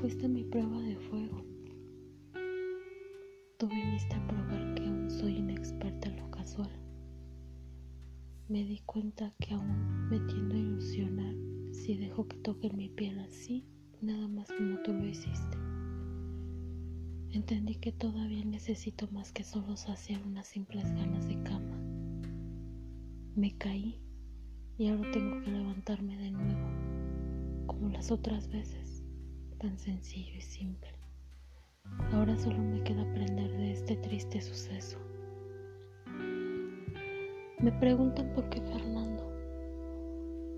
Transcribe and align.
Fuiste 0.00 0.28
mi 0.28 0.44
prueba 0.44 0.78
de 0.82 0.94
fuego. 0.96 1.42
Tú 3.58 3.66
viniste 3.66 4.14
a 4.14 4.26
probar 4.28 4.74
que 4.74 4.82
aún 4.84 5.10
soy 5.10 5.36
inexperta 5.38 6.10
en 6.10 6.16
lo 6.18 6.30
casual. 6.30 6.70
Me 8.48 8.64
di 8.64 8.80
cuenta 8.84 9.34
que 9.40 9.54
aún 9.54 10.08
me 10.10 10.20
tiendo 10.20 10.54
a 10.54 10.58
ilusionar 10.58 11.34
si 11.72 11.96
dejo 11.96 12.28
que 12.28 12.36
toquen 12.36 12.76
mi 12.76 12.90
piel 12.90 13.18
así, 13.20 13.64
nada 14.02 14.28
más 14.28 14.48
como 14.52 14.82
tú 14.82 14.92
lo 14.92 15.06
hiciste. 15.06 15.56
Entendí 17.30 17.76
que 17.76 17.92
todavía 17.92 18.44
necesito 18.44 19.08
más 19.12 19.32
que 19.32 19.44
solo 19.44 19.78
saciar 19.78 20.22
unas 20.26 20.46
simples 20.46 20.84
ganas 20.94 21.26
de 21.26 21.42
cama. 21.42 21.80
Me 23.34 23.56
caí 23.56 23.98
y 24.76 24.88
ahora 24.88 25.10
tengo 25.10 25.40
que 25.40 25.50
levantarme 25.50 26.18
de 26.18 26.30
nuevo, 26.32 27.66
como 27.66 27.88
las 27.88 28.10
otras 28.10 28.48
veces 28.48 28.85
tan 29.58 29.78
sencillo 29.78 30.34
y 30.36 30.40
simple. 30.40 30.90
Ahora 32.12 32.36
solo 32.36 32.58
me 32.58 32.82
queda 32.82 33.02
aprender 33.02 33.50
de 33.56 33.72
este 33.72 33.96
triste 33.96 34.40
suceso. 34.40 34.98
Me 37.58 37.72
preguntan 37.80 38.32
por 38.34 38.48
qué 38.50 38.60
Fernando. 38.60 39.24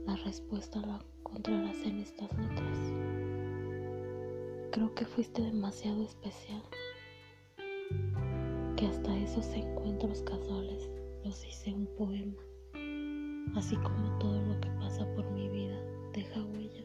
La 0.07 0.17
respuesta 0.17 0.81
la 0.81 1.01
encontrarás 1.21 1.77
en 1.85 2.01
estas 2.01 2.31
letras. 2.37 2.79
Creo 4.73 4.95
que 4.95 5.05
fuiste 5.05 5.43
demasiado 5.43 6.03
especial, 6.03 6.63
que 8.77 8.87
hasta 8.87 9.17
esos 9.17 9.47
encuentros 9.55 10.23
casuales 10.23 10.91
los 11.25 11.45
hice 11.47 11.73
un 11.73 11.87
poema, 11.97 12.37
así 13.57 13.77
como 13.77 14.19
todo 14.19 14.41
lo 14.43 14.61
que 14.61 14.69
pasa 14.81 15.07
por 15.15 15.29
mi 15.31 15.49
vida 15.49 15.81
deja 16.13 16.43
huella, 16.43 16.85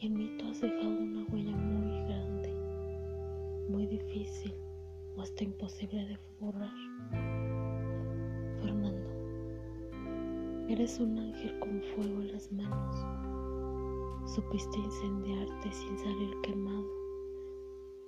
y 0.00 0.06
en 0.06 0.14
mí 0.14 0.36
tú 0.38 0.48
has 0.48 0.60
dejado 0.60 0.88
una 0.88 1.24
huella 1.30 1.56
muy 1.56 2.02
grande, 2.06 2.52
muy 3.68 3.86
difícil 3.86 4.54
o 5.16 5.22
hasta 5.22 5.44
imposible 5.44 6.06
de 6.06 6.18
borrar. 6.40 6.74
Fernando, 8.60 9.08
eres 10.68 10.98
un 10.98 11.18
ángel 11.18 11.58
con 11.60 11.82
fuego 11.94 12.22
en 12.22 12.32
las 12.32 12.50
manos 12.50 13.20
Supiste 14.26 14.78
incendiarte 14.78 15.72
sin 15.72 15.98
salir 15.98 16.30
quemado. 16.42 16.86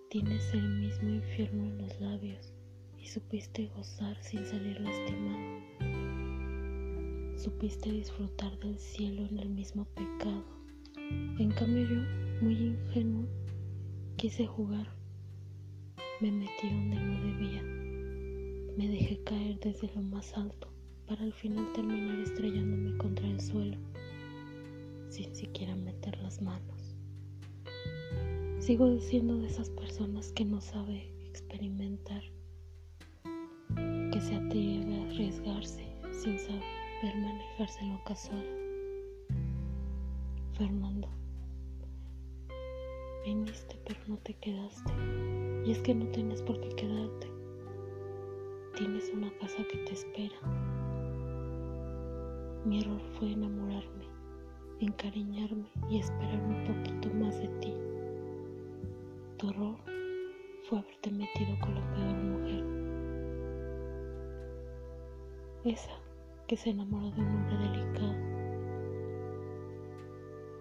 Tienes 0.08 0.54
el 0.54 0.68
mismo 0.78 1.08
infierno 1.08 1.64
en 1.64 1.78
los 1.78 2.00
labios 2.00 2.52
y 2.96 3.08
supiste 3.08 3.66
gozar 3.74 4.16
sin 4.22 4.46
salir 4.46 4.80
lastimado. 4.80 5.62
Supiste 7.36 7.90
disfrutar 7.90 8.56
del 8.60 8.78
cielo 8.78 9.26
en 9.26 9.38
el 9.38 9.48
mismo 9.48 9.84
pecado. 9.96 10.61
En 11.38 11.50
cambio 11.52 11.82
yo, 11.88 12.00
muy 12.40 12.54
ingenuo, 12.54 13.26
quise 14.16 14.46
jugar. 14.46 14.86
Me 16.20 16.30
metí 16.30 16.68
donde 16.68 16.96
no 16.96 17.20
debía. 17.22 17.62
Me 18.76 18.88
dejé 18.88 19.22
caer 19.24 19.58
desde 19.60 19.90
lo 19.94 20.02
más 20.02 20.36
alto 20.36 20.72
para 21.06 21.22
al 21.22 21.32
final 21.32 21.72
terminar 21.72 22.18
estrellándome 22.20 22.96
contra 22.98 23.26
el 23.28 23.40
suelo 23.40 23.76
sin 25.12 25.34
siquiera 25.34 25.76
meter 25.76 26.18
las 26.22 26.40
manos. 26.40 26.96
Sigo 28.58 28.98
siendo 28.98 29.38
de 29.38 29.46
esas 29.46 29.68
personas 29.70 30.32
que 30.32 30.44
no 30.44 30.60
sabe 30.60 31.12
experimentar, 31.28 32.22
que 33.74 34.20
se 34.20 34.34
atreve 34.34 34.96
a 34.96 35.10
arriesgarse 35.10 35.84
sin 36.12 36.38
saber 36.38 37.16
manejarse 37.16 37.80
en 37.80 37.92
lo 37.92 38.04
casual. 38.04 38.61
Fernando, 40.62 41.08
viniste 43.24 43.76
pero 43.84 43.98
no 44.06 44.16
te 44.18 44.32
quedaste. 44.34 44.92
Y 45.64 45.72
es 45.72 45.80
que 45.80 45.92
no 45.92 46.06
tienes 46.12 46.40
por 46.42 46.60
qué 46.60 46.68
quedarte. 46.76 47.28
Tienes 48.76 49.10
una 49.12 49.28
casa 49.38 49.56
que 49.72 49.78
te 49.78 49.92
espera. 49.92 50.36
Mi 52.64 52.80
error 52.80 53.00
fue 53.18 53.32
enamorarme 53.32 54.06
encariñarme 54.78 55.66
y 55.90 55.98
esperar 55.98 56.40
un 56.44 56.64
poquito 56.64 57.12
más 57.14 57.36
de 57.40 57.48
ti. 57.58 57.74
Tu 59.38 59.50
error 59.50 59.76
fue 60.68 60.78
haberte 60.78 61.10
metido 61.10 61.58
con 61.60 61.74
la 61.74 61.94
peor 61.94 62.14
mujer. 62.22 62.64
Esa 65.64 65.98
que 66.46 66.56
se 66.56 66.70
enamoró 66.70 67.10
de 67.10 67.20
un 67.20 67.34
hombre 67.34 67.56
delicado, 67.56 68.31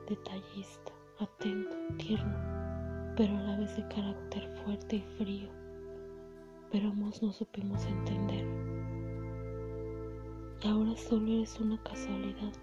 detallista, 0.08 0.92
atento, 1.20 1.76
tierno, 1.98 2.36
pero 3.16 3.36
a 3.38 3.42
la 3.42 3.58
vez 3.58 3.76
de 3.76 3.88
carácter 3.88 4.48
fuerte 4.64 4.98
y 4.98 5.24
frío. 5.24 5.50
Pero 6.72 6.90
ambos 6.90 7.22
no 7.22 7.32
supimos 7.34 7.86
entender. 7.86 8.46
Y 10.64 10.68
ahora 10.68 10.96
solo 10.96 11.28
eres 11.28 11.60
una 11.60 11.82
casualidad 11.84 12.54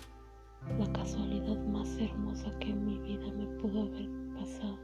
la 0.79 0.93
casualidad 0.93 1.57
más 1.67 1.97
hermosa 1.99 2.57
que 2.59 2.71
en 2.71 2.85
mi 2.85 2.99
vida 2.99 3.33
me 3.33 3.47
pudo 3.59 3.83
haber 3.83 4.09
pasado. 4.35 4.79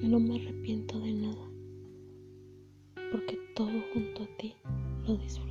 Y 0.00 0.08
no 0.08 0.20
me 0.20 0.36
arrepiento 0.36 0.98
de 1.00 1.12
nada, 1.12 1.50
porque 3.12 3.38
todo 3.54 3.70
junto 3.92 4.22
a 4.22 4.36
ti 4.38 4.54
lo 5.06 5.16
disfruté. 5.16 5.49